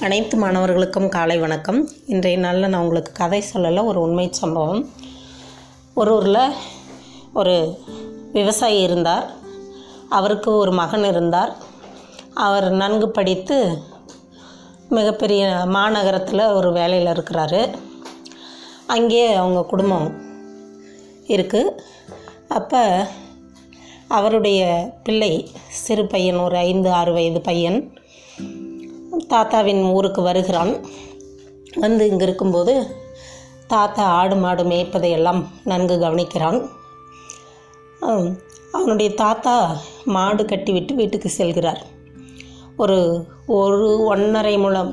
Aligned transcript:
அனைத்து 0.00 0.36
மாணவர்களுக்கும் 0.36 1.08
காலை 1.08 1.38
வணக்கம். 1.38 1.88
இன்றைய 2.06 2.38
நாளில் 2.38 2.68
நான் 2.68 2.80
உங்களுக்கு 2.80 3.12
கதை 3.12 3.44
சொல்லலை 3.54 3.84
ஒரு 3.84 4.00
உண்மை 4.00 4.28
சம்பவம். 4.30 4.88
ஒரு 5.94 6.14
ஊரில் 6.14 6.52
ஒரு 7.32 7.78
விவசாயி 8.32 8.80
இருந்தார். 8.80 9.32
அவருக்கு 10.08 10.56
ஒரு 10.56 10.72
மகன் 10.72 11.04
இருந்தார். 11.04 11.56
அவர் 12.34 12.70
நன்கு 12.70 13.10
படித்து 13.10 13.82
மிகப்பெரிய 14.88 15.62
மாநகரத்தில் 15.66 16.54
ஒரு 16.54 16.72
வேலையில் 16.72 17.12
இருக்கிறாரு. 17.12 17.74
அங்கேயே 18.86 19.32
அவங்க 19.32 19.62
குடும்பம் 19.62 20.22
இருக்குது 21.26 21.78
அப்போ 22.48 23.06
அவருடைய 24.08 24.90
பிள்ளை 25.02 25.50
சிறு 25.68 26.06
பையன் 26.06 26.36
ஒரு 26.36 26.56
ஐந்து 26.56 26.90
ஆறு 26.90 27.12
வயது 27.12 27.40
பையன் 27.40 27.92
தாத்தாவின் 29.28 29.82
ஊருக்கு 29.96 30.22
வருகிறான். 30.22 30.72
வந்து 31.76 32.08
இங்கே 32.08 32.24
இருக்கும்போது 32.24 32.74
தாத்தா 33.66 34.04
ஆடு 34.18 34.36
மாடு 34.36 34.64
மேய்ப்பதை 34.64 35.10
எல்லாம் 35.10 35.40
நன்கு 35.64 35.96
கவனிக்கிறான். 35.98 36.58
அவனுடைய 38.72 39.14
தாத்தா 39.14 39.54
மாடு 40.04 40.44
கட்டிவிட்டு 40.44 40.94
வீட்டுக்கு 40.94 41.30
செல்கிறார். 41.38 41.82
ஒரு 42.76 42.98
ஒரு 43.46 44.02
ஒன்றரை 44.04 44.58
முழம் 44.58 44.92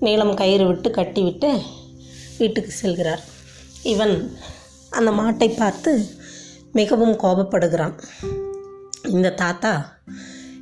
நீளம் 0.00 0.34
கயிறு 0.34 0.66
விட்டு 0.66 0.90
கட்டிவிட்டு 0.90 1.50
வீட்டுக்கு 2.38 2.72
செல்கிறார். 2.82 3.22
இவன் 3.82 4.14
அந்த 4.90 5.10
மாட்டை 5.10 5.48
பார்த்து 5.58 5.92
மிகவும் 6.72 7.14
கோபப்படுகிறான். 7.22 7.94
இந்த 9.14 9.30
தாத்தா 9.30 9.72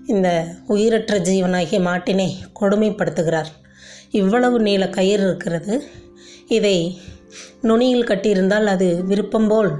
இந்த 0.06 0.46
உயிரற்ற 0.66 1.18
ஜீவனாகிய 1.18 1.80
மாட்டினை 1.80 2.32
கொடுமைப்படுத்துகிறார். 2.60 3.50
இவ்வளவு 4.10 4.60
நீள 4.60 4.88
கயிறு 4.88 5.24
இருக்கிறது. 5.24 5.84
இதை 6.48 7.00
நுனியில் 7.62 8.06
கட்டியிருந்தால் 8.06 8.66
அது 8.66 9.04
விருப்பம் 9.04 9.48
போல் 9.48 9.72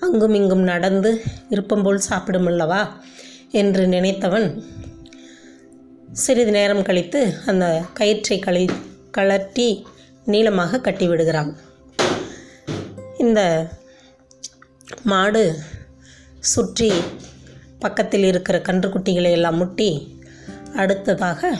அங்கும் 0.00 0.34
இங்கும் 0.34 0.62
நடந்து 0.62 1.22
விருப்பம் 1.48 1.82
போல் 1.82 1.98
சாப்பிடும் 1.98 2.46
அல்லவா? 2.46 3.02
என்று 3.50 3.86
நினைத்தவன் 3.86 4.62
சிறிது 6.12 6.50
நேரம் 6.50 6.82
கழித்து 6.82 7.34
அந்த 7.46 7.82
கயிற்றை 7.92 8.38
கழி 8.38 8.70
கழட்டி 9.10 9.86
நீளமாக 10.24 10.78
கட்டிவிடுகிறான். 10.78 11.56
இந்த 13.18 13.68
மாடு 15.02 15.56
சுற்றி 16.38 16.92
பக்கத்தில் 17.80 18.24
இருக்கிற 18.24 18.56
கன்றுக்குட்டிகளை 18.58 19.30
எல்லாம் 19.30 19.56
முட்டி 19.56 19.90
அடுத்ததாக 20.76 21.50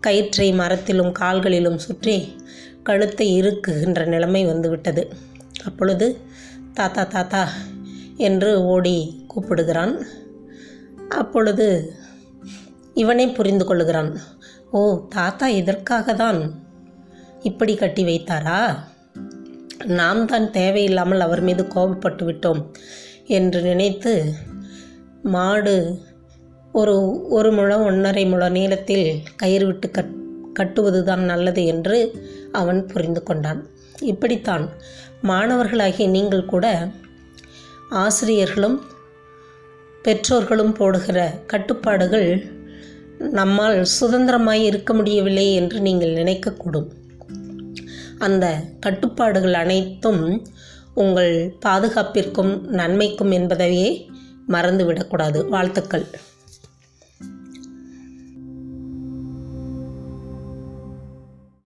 கயிற்றை 0.00 0.48
மரத்திலும் 0.52 1.12
கால்களிலும் 1.12 1.78
சுற்றி 1.78 2.16
கழுத்தை 2.82 3.26
இருக்குகின்ற 3.40 4.00
நிலைமை 4.06 4.42
வந்துவிட்டது. 4.46 5.02
அப்பொழுது 5.64 6.06
தாத்தா 6.74 7.02
தாத்தா 7.04 7.42
என்று 8.16 8.50
ஓடி 8.64 8.96
கூப்பிடுகிறான். 9.32 9.94
அப்பொழுது 11.08 11.66
இவனே 12.94 13.26
புரிந்து 13.28 13.64
கொள்ளுகிறான். 13.64 14.10
ஓ 14.70 14.80
தாத்தா 15.08 15.48
இதற்காக 15.60 16.14
தான் 16.14 16.40
இப்படி 17.42 17.74
கட்டி 17.74 18.04
வைத்தாரா? 18.04 18.60
நாம் 20.00 20.26
தான் 20.26 20.46
தேவையில்லாமல் 20.50 21.20
அவர் 21.20 21.40
மீது 21.40 21.62
கோபப்பட்டு 21.74 22.24
விட்டோம் 22.24 22.62
என்று 23.26 23.60
நினைத்து 23.62 24.12
மாடு 25.34 25.76
ஒரு 26.72 26.94
ஒரு 27.28 27.50
முழம் 27.52 27.84
ஒன்றரை 27.84 28.24
முழ 28.26 28.48
நீளத்தில் 28.48 29.06
கயிறு 29.36 29.66
விட்டு 29.66 29.88
கட் 29.90 30.14
கட்டுவதுதான் 30.58 31.22
நல்லது 31.24 31.62
என்று 31.64 31.96
அவன் 32.52 32.86
புரிந்து 32.86 33.22
கொண்டான். 33.22 33.60
இப்படித்தான் 34.02 34.64
மாணவர்களாகிய 35.22 36.06
நீங்கள் 36.08 36.44
கூட 36.44 36.66
ஆசிரியர்களும் 37.88 38.78
பெற்றோர்களும் 40.02 40.72
போடுகிற 40.72 41.18
கட்டுப்பாடுகள் 41.46 42.28
நம்மால் 43.18 43.78
சுதந்திரமாய் 44.00 44.62
இருக்க 44.62 44.94
முடியவில்லை 44.94 45.46
என்று 45.54 45.80
நீங்கள் 45.80 46.14
நினைக்கக்கூடும். 46.14 46.88
அந்த 48.18 48.46
கட்டுப்பாடுகள் 48.80 49.52
அனைத்தும் 49.52 50.22
உங்கள் 50.94 51.34
பாதுகாப்பிற்கும் 51.66 52.52
நன்மைக்கும் 52.80 53.30
என்பதையே 53.30 53.88
மறந்துவிடக்கூடாது. 54.48 55.48
வாழ்த்துக்கள். 55.48 56.06